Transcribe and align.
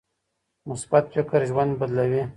مثبت 0.69 1.03
فکر 1.15 1.39
ژوند 1.49 1.71
بدلوي. 1.79 2.21